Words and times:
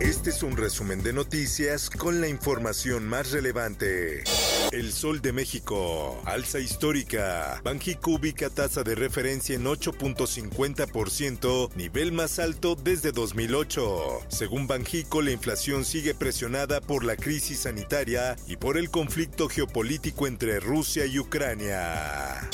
Este 0.00 0.28
es 0.28 0.42
un 0.42 0.58
resumen 0.58 1.02
de 1.02 1.14
noticias 1.14 1.88
con 1.88 2.20
la 2.20 2.28
información 2.28 3.08
más 3.08 3.30
relevante. 3.30 4.24
El 4.70 4.92
Sol 4.92 5.22
de 5.22 5.32
México, 5.32 6.20
alza 6.26 6.58
histórica. 6.58 7.62
Banjico 7.64 8.10
ubica 8.10 8.50
tasa 8.50 8.82
de 8.82 8.94
referencia 8.94 9.54
en 9.54 9.64
8.50%, 9.64 11.70
nivel 11.76 12.12
más 12.12 12.38
alto 12.38 12.74
desde 12.74 13.10
2008. 13.10 14.26
Según 14.28 14.66
Banjico, 14.66 15.22
la 15.22 15.30
inflación 15.30 15.86
sigue 15.86 16.14
presionada 16.14 16.82
por 16.82 17.02
la 17.02 17.16
crisis 17.16 17.60
sanitaria 17.60 18.36
y 18.46 18.56
por 18.56 18.76
el 18.76 18.90
conflicto 18.90 19.48
geopolítico 19.48 20.26
entre 20.26 20.60
Rusia 20.60 21.06
y 21.06 21.18
Ucrania. 21.18 22.46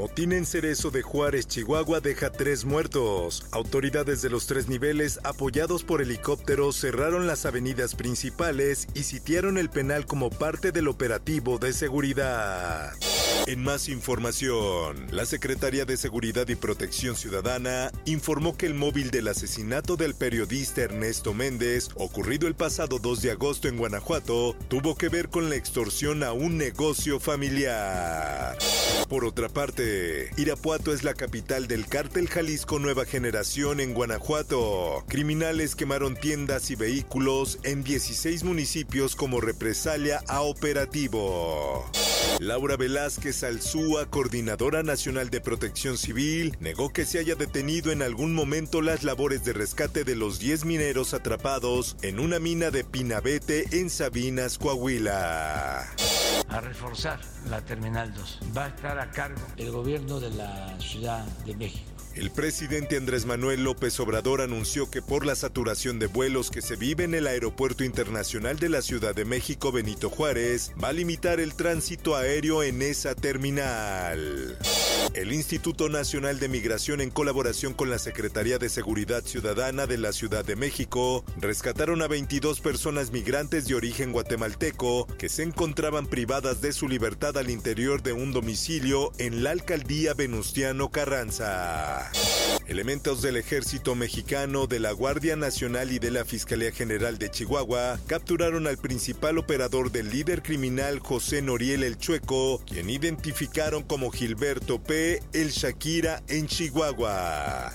Motín 0.00 0.32
en 0.32 0.46
Cerezo 0.46 0.90
de 0.90 1.02
Juárez, 1.02 1.46
Chihuahua, 1.46 2.00
deja 2.00 2.32
tres 2.32 2.64
muertos. 2.64 3.44
Autoridades 3.50 4.22
de 4.22 4.30
los 4.30 4.46
tres 4.46 4.66
niveles, 4.66 5.20
apoyados 5.24 5.84
por 5.84 6.00
helicópteros, 6.00 6.80
cerraron 6.80 7.26
las 7.26 7.44
avenidas 7.44 7.94
principales 7.94 8.88
y 8.94 9.02
sitiaron 9.02 9.58
el 9.58 9.68
penal 9.68 10.06
como 10.06 10.30
parte 10.30 10.72
del 10.72 10.88
operativo 10.88 11.58
de 11.58 11.74
seguridad. 11.74 12.94
En 13.46 13.62
más 13.62 13.88
información, 13.88 15.06
la 15.10 15.26
Secretaría 15.26 15.84
de 15.84 15.96
Seguridad 15.96 16.48
y 16.48 16.54
Protección 16.54 17.16
Ciudadana 17.16 17.90
informó 18.04 18.56
que 18.56 18.66
el 18.66 18.74
móvil 18.74 19.10
del 19.10 19.28
asesinato 19.28 19.96
del 19.96 20.14
periodista 20.14 20.82
Ernesto 20.82 21.34
Méndez, 21.34 21.88
ocurrido 21.94 22.46
el 22.46 22.54
pasado 22.54 22.98
2 22.98 23.22
de 23.22 23.30
agosto 23.32 23.68
en 23.68 23.76
Guanajuato, 23.76 24.54
tuvo 24.68 24.94
que 24.96 25.08
ver 25.08 25.30
con 25.30 25.48
la 25.48 25.56
extorsión 25.56 26.22
a 26.22 26.32
un 26.32 26.58
negocio 26.58 27.18
familiar. 27.18 28.56
Por 29.08 29.24
otra 29.24 29.48
parte, 29.48 30.30
Irapuato 30.36 30.92
es 30.92 31.02
la 31.02 31.14
capital 31.14 31.66
del 31.66 31.86
cártel 31.86 32.28
Jalisco 32.28 32.78
Nueva 32.78 33.04
Generación 33.04 33.80
en 33.80 33.94
Guanajuato. 33.94 35.04
Criminales 35.08 35.74
quemaron 35.74 36.14
tiendas 36.14 36.70
y 36.70 36.76
vehículos 36.76 37.58
en 37.64 37.82
16 37.82 38.44
municipios 38.44 39.16
como 39.16 39.40
represalia 39.40 40.22
a 40.28 40.42
operativo. 40.42 41.90
Laura 42.40 42.76
Velázquez 42.76 43.44
Alzúa, 43.44 44.06
coordinadora 44.06 44.82
nacional 44.82 45.28
de 45.30 45.40
protección 45.40 45.98
civil, 45.98 46.56
negó 46.58 46.90
que 46.92 47.04
se 47.04 47.18
haya 47.18 47.34
detenido 47.34 47.92
en 47.92 48.02
algún 48.02 48.34
momento 48.34 48.80
las 48.80 49.04
labores 49.04 49.44
de 49.44 49.52
rescate 49.52 50.04
de 50.04 50.16
los 50.16 50.38
10 50.38 50.64
mineros 50.64 51.12
atrapados 51.12 51.96
en 52.02 52.18
una 52.18 52.38
mina 52.38 52.70
de 52.70 52.82
Pinabete 52.82 53.66
en 53.78 53.90
Sabinas, 53.90 54.56
Coahuila. 54.58 55.86
A 56.48 56.60
reforzar 56.60 57.20
la 57.48 57.60
Terminal 57.64 58.14
2. 58.14 58.40
Va 58.56 58.64
a 58.64 58.68
estar 58.68 58.98
a 58.98 59.10
cargo 59.10 59.40
el 59.56 59.70
gobierno 59.70 60.18
de 60.18 60.30
la 60.30 60.78
Ciudad 60.80 61.24
de 61.44 61.54
México. 61.54 61.99
El 62.14 62.30
presidente 62.30 62.96
Andrés 62.96 63.24
Manuel 63.24 63.62
López 63.62 63.98
Obrador 64.00 64.40
anunció 64.40 64.90
que 64.90 65.00
por 65.00 65.24
la 65.24 65.36
saturación 65.36 65.98
de 65.98 66.06
vuelos 66.06 66.50
que 66.50 66.60
se 66.60 66.76
vive 66.76 67.04
en 67.04 67.14
el 67.14 67.26
Aeropuerto 67.26 67.84
Internacional 67.84 68.58
de 68.58 68.68
la 68.68 68.82
Ciudad 68.82 69.14
de 69.14 69.24
México 69.24 69.70
Benito 69.70 70.10
Juárez, 70.10 70.72
va 70.82 70.88
a 70.88 70.92
limitar 70.92 71.38
el 71.38 71.54
tránsito 71.54 72.16
aéreo 72.16 72.62
en 72.64 72.82
esa 72.82 73.14
terminal. 73.14 74.58
El 75.14 75.32
Instituto 75.32 75.88
Nacional 75.88 76.38
de 76.38 76.48
Migración 76.48 77.00
en 77.00 77.10
colaboración 77.10 77.74
con 77.74 77.90
la 77.90 77.98
Secretaría 77.98 78.58
de 78.58 78.68
Seguridad 78.68 79.24
Ciudadana 79.24 79.86
de 79.86 79.98
la 79.98 80.12
Ciudad 80.12 80.44
de 80.44 80.54
México 80.54 81.24
rescataron 81.36 82.00
a 82.02 82.06
22 82.06 82.60
personas 82.60 83.10
migrantes 83.10 83.66
de 83.66 83.74
origen 83.74 84.12
guatemalteco 84.12 85.08
que 85.18 85.28
se 85.28 85.42
encontraban 85.42 86.06
privadas 86.06 86.60
de 86.60 86.72
su 86.72 86.88
libertad 86.88 87.36
al 87.38 87.50
interior 87.50 88.02
de 88.02 88.12
un 88.12 88.32
domicilio 88.32 89.10
en 89.18 89.42
la 89.42 89.50
alcaldía 89.50 90.14
Venustiano 90.14 90.90
Carranza. 90.90 92.08
Elementos 92.66 93.20
del 93.20 93.36
ejército 93.36 93.96
mexicano, 93.96 94.68
de 94.68 94.78
la 94.78 94.92
Guardia 94.92 95.34
Nacional 95.34 95.90
y 95.90 95.98
de 95.98 96.12
la 96.12 96.24
Fiscalía 96.24 96.70
General 96.70 97.18
de 97.18 97.30
Chihuahua 97.30 97.98
capturaron 98.06 98.68
al 98.68 98.78
principal 98.78 99.38
operador 99.38 99.90
del 99.90 100.10
líder 100.10 100.42
criminal 100.42 101.00
José 101.00 101.42
Noriel 101.42 101.82
el 101.82 101.98
Chueco, 101.98 102.62
quien 102.64 102.88
identificaron 102.88 103.82
como 103.82 104.10
Gilberto 104.10 104.80
P. 104.80 105.20
el 105.32 105.50
Shakira 105.50 106.22
en 106.28 106.46
Chihuahua. 106.46 107.72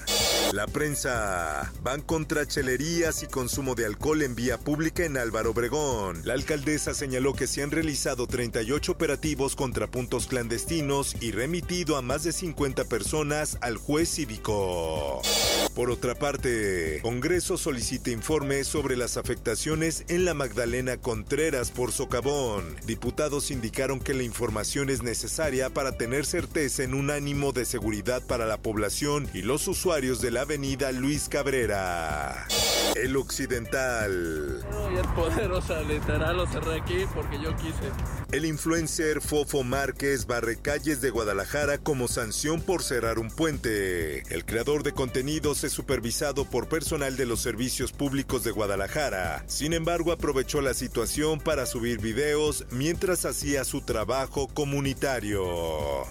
La 0.54 0.68
prensa. 0.68 1.74
Van 1.82 2.02
contra 2.02 2.46
chelerías 2.46 3.24
y 3.24 3.28
consumo 3.28 3.76
de 3.76 3.86
alcohol 3.86 4.22
en 4.22 4.36
vía 4.36 4.58
pública 4.58 5.04
en 5.04 5.18
Álvaro 5.18 5.52
Obregón. 5.52 6.22
La 6.24 6.34
alcaldesa 6.34 6.94
señaló 6.94 7.34
que 7.34 7.48
se 7.48 7.64
han 7.64 7.72
realizado 7.72 8.28
38 8.28 8.92
operativos 8.92 9.56
contra 9.56 9.88
puntos 9.88 10.28
clandestinos 10.28 11.16
y 11.20 11.32
remitido 11.32 11.98
a 11.98 12.02
más 12.02 12.24
de 12.24 12.32
50 12.32 12.86
personas 12.86 13.58
al 13.62 13.78
juez 13.78 14.10
cívico. 14.10 15.22
Por 15.74 15.90
otra 15.90 16.16
parte, 16.16 17.00
Congreso 17.02 17.58
solicita 17.58 18.12
informes 18.12 18.68
sobre 18.68 18.96
las 18.96 19.18
afectaciones 19.18 20.06
en 20.08 20.24
la 20.24 20.34
Magdalena 20.34 20.98
Contreras 20.98 21.72
por 21.72 21.92
socavón. 21.92 22.64
Diputados 22.86 23.52
indicaron 23.52 24.00
que 24.00 24.14
la 24.14 24.24
información 24.24 24.90
es 24.90 25.04
necesaria 25.04 25.70
para 25.70 25.98
tener 25.98 26.26
certeza 26.26 26.84
en 26.84 26.94
un 26.94 27.10
ánimo 27.10 27.52
de 27.52 27.66
seguridad 27.66 28.26
para 28.26 28.46
la 28.46 28.58
población 28.58 29.28
y 29.34 29.42
los 29.42 29.68
usuarios 29.68 30.22
de 30.22 30.32
la 30.36 30.42
avenida 30.42 30.92
Luis 30.92 31.30
Cabrera. 31.30 32.46
El 32.96 33.16
Occidental. 33.16 34.62
Poderosa, 35.16 35.82
literal, 35.84 36.36
lo 36.36 36.46
cerré 36.46 36.82
aquí 36.82 37.06
porque 37.14 37.42
yo 37.42 37.56
quise. 37.56 37.90
El 38.34 38.44
influencer 38.44 39.22
Fofo 39.22 39.64
Márquez 39.64 40.28
barre 40.28 40.58
calles 40.58 41.00
de 41.00 41.10
Guadalajara 41.10 41.78
como 41.78 42.10
sanción 42.10 42.60
por 42.60 42.84
cerrar 42.84 43.18
un 43.18 43.30
puente. 43.30 44.24
El 44.30 44.44
creador 44.44 44.84
de 44.84 44.92
contenidos 44.92 45.64
es 45.64 45.72
supervisado 45.72 46.44
por 46.44 46.68
personal 46.68 47.16
de 47.16 47.26
los 47.26 47.40
servicios 47.40 47.94
públicos 47.94 48.44
de 48.44 48.52
Guadalajara. 48.52 49.46
Sin 49.48 49.72
embargo, 49.72 50.12
aprovechó 50.12 50.60
la 50.60 50.74
situación 50.74 51.40
para 51.40 51.66
subir 51.66 52.02
videos 52.02 52.66
mientras 52.72 53.24
hacía 53.24 53.64
su 53.64 53.80
trabajo 53.80 54.50
comunitario. 54.50 56.06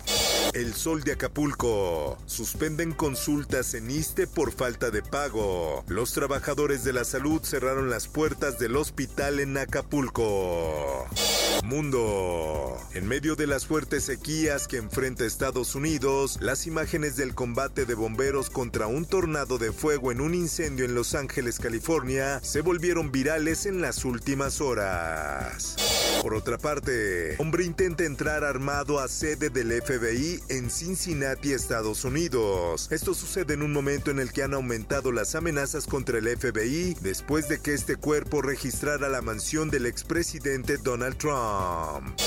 El 0.52 0.74
Sol 0.74 1.02
de 1.02 1.12
Acapulco. 1.12 2.18
Suspenden 2.26 2.92
consultas 2.92 3.74
en 3.74 3.90
ISTE 3.90 4.26
por 4.26 4.52
falta 4.52 4.90
de 4.90 5.02
pago. 5.02 5.84
Los 5.88 6.12
trabajadores 6.12 6.84
de 6.84 6.92
la 6.92 7.04
salud 7.04 7.42
cerraron 7.42 7.90
las 7.90 8.06
puertas 8.06 8.58
del 8.58 8.76
hospital 8.76 9.40
en 9.40 9.56
Acapulco. 9.56 11.06
Mundo. 11.64 12.76
En 12.92 13.08
medio 13.08 13.36
de 13.36 13.46
las 13.46 13.66
fuertes 13.66 14.04
sequías 14.04 14.68
que 14.68 14.76
enfrenta 14.76 15.24
Estados 15.24 15.74
Unidos, 15.74 16.38
las 16.40 16.66
imágenes 16.66 17.16
del 17.16 17.34
combate 17.34 17.86
de 17.86 17.94
bomberos 17.94 18.50
contra 18.50 18.86
un 18.86 19.06
tornado 19.06 19.58
de 19.58 19.72
fuego 19.72 20.12
en 20.12 20.20
un 20.20 20.34
incendio 20.34 20.84
en 20.84 20.94
Los 20.94 21.14
Ángeles, 21.14 21.58
California, 21.58 22.40
se 22.42 22.60
volvieron 22.60 23.10
virales 23.10 23.66
en 23.66 23.80
las 23.80 24.04
últimas 24.04 24.60
horas. 24.60 25.76
Por 26.24 26.32
otra 26.32 26.56
parte, 26.56 27.36
hombre 27.36 27.64
intenta 27.64 28.02
entrar 28.02 28.44
armado 28.44 28.98
a 28.98 29.08
sede 29.08 29.50
del 29.50 29.70
FBI 29.82 30.40
en 30.48 30.70
Cincinnati, 30.70 31.52
Estados 31.52 32.02
Unidos. 32.06 32.88
Esto 32.90 33.12
sucede 33.12 33.52
en 33.52 33.60
un 33.60 33.74
momento 33.74 34.10
en 34.10 34.18
el 34.18 34.32
que 34.32 34.42
han 34.42 34.54
aumentado 34.54 35.12
las 35.12 35.34
amenazas 35.34 35.86
contra 35.86 36.16
el 36.16 36.34
FBI 36.34 36.96
después 37.02 37.46
de 37.50 37.60
que 37.60 37.74
este 37.74 37.96
cuerpo 37.96 38.40
registrara 38.40 39.10
la 39.10 39.20
mansión 39.20 39.68
del 39.68 39.84
expresidente 39.84 40.78
Donald 40.78 41.18
Trump. 41.18 42.18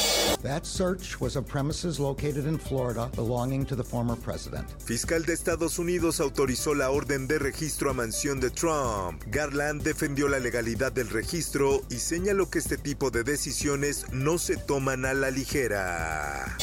That 0.44 0.66
search 0.66 1.20
was 1.20 1.36
a 1.36 1.42
premises 1.42 2.00
located 2.00 2.46
in 2.46 2.58
Florida 2.58 3.10
belonging 3.16 3.66
to 3.66 3.76
the 3.76 3.84
former 3.84 4.16
president. 4.16 4.66
Fiscal 4.82 5.24
de 5.24 5.34
Estados 5.34 5.80
Unidos 5.80 6.20
autorizó 6.20 6.76
la 6.76 6.90
orden 6.92 7.28
de 7.28 7.40
registro 7.40 7.90
a 7.90 7.94
mansión 7.94 8.40
de 8.40 8.50
Trump. 8.50 9.24
Garland 9.28 9.84
defendió 9.84 10.28
la 10.28 10.40
legalidad 10.40 10.92
del 10.92 11.10
registro 11.10 11.82
y 11.90 11.96
señaló 11.96 12.50
que 12.50 12.60
este 12.60 12.78
tipo 12.78 13.10
de 13.10 13.24
decisiones 13.24 14.06
no 14.12 14.38
se 14.38 14.58
toman 14.58 15.06
a 15.06 15.14
la 15.14 15.32
ligera. 15.32 16.58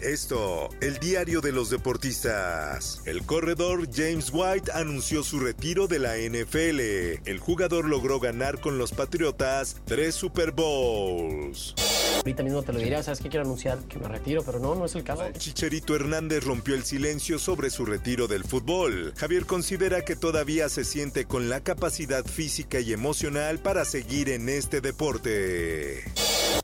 Esto, 0.00 0.68
el 0.80 0.98
diario 0.98 1.40
de 1.40 1.52
los 1.52 1.70
deportistas. 1.70 3.02
El 3.04 3.24
corredor 3.24 3.88
James 3.92 4.30
White 4.32 4.72
anunció 4.72 5.22
su 5.22 5.40
retiro 5.40 5.86
de 5.86 5.98
la 5.98 6.16
NFL. 6.16 7.28
El 7.28 7.38
jugador 7.38 7.86
logró 7.86 8.18
ganar 8.18 8.60
con 8.60 8.78
los 8.78 8.92
Patriotas 8.92 9.76
tres 9.84 10.14
Super 10.14 10.52
Bowls. 10.52 11.74
Ahorita 12.20 12.42
mismo 12.42 12.62
te 12.62 12.74
lo 12.74 12.78
diré, 12.78 13.02
sabes 13.02 13.20
que 13.20 13.30
quiero 13.30 13.46
anunciar 13.46 13.78
que 13.88 13.98
me 13.98 14.06
retiro, 14.06 14.42
pero 14.44 14.58
no, 14.58 14.74
no 14.74 14.84
es 14.84 14.94
el 14.94 15.02
caso. 15.02 15.24
Chicharito 15.38 15.96
Hernández 15.96 16.44
rompió 16.44 16.74
el 16.74 16.84
silencio 16.84 17.38
sobre 17.38 17.70
su 17.70 17.86
retiro 17.86 18.28
del 18.28 18.44
fútbol. 18.44 19.14
Javier 19.16 19.46
considera 19.46 20.02
que 20.02 20.16
todavía 20.16 20.68
se 20.68 20.84
siente 20.84 21.24
con 21.24 21.48
la 21.48 21.60
capacidad 21.60 22.24
física 22.26 22.78
y 22.80 22.92
emocional 22.92 23.58
para 23.58 23.86
seguir 23.86 24.28
en 24.28 24.50
este 24.50 24.82
deporte. 24.82 26.04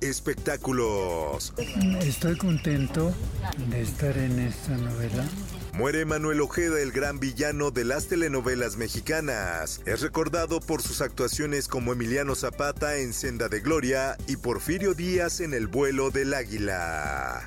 Espectáculos. 0.02 1.54
Estoy 2.02 2.36
contento 2.36 3.14
de 3.70 3.80
estar 3.80 4.16
en 4.18 4.38
esta 4.40 4.76
novela. 4.76 5.24
Muere 5.76 6.06
Manuel 6.06 6.40
Ojeda, 6.40 6.81
el 6.81 6.90
gran 6.90 7.20
villano 7.20 7.70
de 7.70 7.84
las 7.84 8.06
telenovelas 8.06 8.78
mexicanas. 8.78 9.82
Es 9.84 10.00
recordado 10.00 10.61
por 10.61 10.81
sus 10.81 11.02
actuaciones 11.02 11.69
como 11.69 11.93
Emiliano 11.93 12.34
Zapata 12.34 12.96
en 12.96 13.12
Senda 13.12 13.50
de 13.50 13.61
Gloria 13.61 14.17
y 14.26 14.37
Porfirio 14.37 14.94
Díaz 14.94 15.40
en 15.40 15.52
El 15.52 15.67
vuelo 15.67 16.11
del 16.11 16.32
águila. 16.32 17.46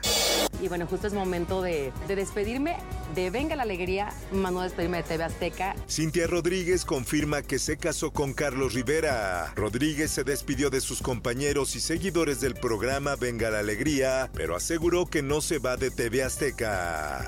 Y 0.62 0.68
bueno, 0.68 0.86
justo 0.86 1.08
es 1.08 1.14
momento 1.14 1.64
de, 1.64 1.92
de 2.08 2.16
despedirme 2.16 2.78
de 3.16 3.32
Venga 3.32 3.56
la 3.56 3.64
Alegría, 3.64 4.10
mano 4.32 4.62
despedirme 4.62 4.98
de 4.98 5.04
TV 5.04 5.24
Azteca. 5.24 5.76
Cintia 5.90 6.28
Rodríguez 6.28 6.86
confirma 6.86 7.42
que 7.42 7.58
se 7.58 7.78
casó 7.78 8.12
con 8.12 8.34
Carlos 8.34 8.76
Rivera. 8.76 9.54
Rodríguez 9.56 10.12
se 10.12 10.24
despidió 10.24 10.70
de 10.70 10.82
sus 10.82 11.02
compañeros 11.02 11.76
y 11.76 11.80
seguidores 11.80 12.42
del 12.42 12.54
programa 12.54 13.16
Venga 13.16 13.50
la 13.50 13.58
Alegría, 13.58 14.30
pero 14.36 14.56
aseguró 14.56 15.08
que 15.08 15.24
no 15.24 15.42
se 15.42 15.58
va 15.58 15.78
de 15.78 15.90
TV 15.90 16.22
Azteca. 16.22 17.28